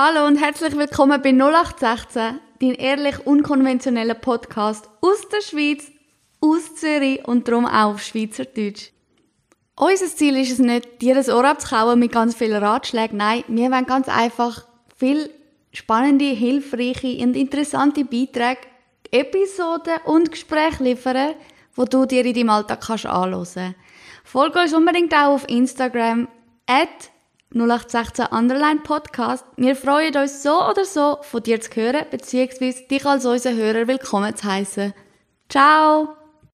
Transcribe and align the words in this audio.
Hallo 0.00 0.28
und 0.28 0.36
herzlich 0.36 0.76
willkommen 0.76 1.20
bei 1.20 1.30
0816, 1.30 2.38
dein 2.60 2.74
ehrlich 2.74 3.26
unkonventioneller 3.26 4.14
Podcast 4.14 4.88
aus 5.00 5.28
der 5.28 5.40
Schweiz, 5.40 5.90
aus 6.40 6.76
Zürich 6.76 7.26
und 7.26 7.48
darum 7.48 7.66
auch 7.66 7.94
auf 7.94 8.02
Schweizerdeutsch. 8.04 8.92
Unser 9.74 10.06
Ziel 10.06 10.36
ist 10.36 10.52
es 10.52 10.60
nicht, 10.60 11.02
dir 11.02 11.16
das 11.16 11.28
Ohr 11.28 11.44
abzukauen 11.44 11.98
mit 11.98 12.12
ganz 12.12 12.36
vielen 12.36 12.62
Ratschlägen. 12.62 13.18
Nein, 13.18 13.42
wir 13.48 13.72
wollen 13.72 13.86
ganz 13.86 14.08
einfach 14.08 14.68
viel 14.96 15.30
spannende, 15.72 16.26
hilfreiche 16.26 17.18
und 17.24 17.34
interessante 17.34 18.04
Beiträge, 18.04 18.68
Episoden 19.10 19.96
und 20.04 20.30
Gespräche 20.30 20.84
liefern, 20.84 21.34
wo 21.74 21.86
du 21.86 22.06
dir 22.06 22.24
in 22.24 22.34
deinem 22.34 22.50
Alltag 22.50 22.82
kannst 22.86 23.06
anhören. 23.06 23.74
Folge 24.22 24.60
uns 24.60 24.72
unbedingt 24.72 25.12
auch 25.12 25.34
auf 25.34 25.48
Instagram 25.48 26.28
0816 27.54 28.26
Underline 28.26 28.80
Podcast. 28.80 29.44
Wir 29.56 29.74
freuen 29.74 30.16
uns 30.16 30.42
so 30.42 30.62
oder 30.68 30.84
so, 30.84 31.18
von 31.22 31.42
dir 31.42 31.60
zu 31.60 31.70
hören, 31.74 32.04
beziehungsweise 32.10 32.82
dich 32.84 33.06
als 33.06 33.24
unser 33.24 33.54
Hörer 33.54 33.88
willkommen 33.88 34.36
zu 34.36 34.44
heißen. 34.44 34.92
Ciao! 35.48 36.17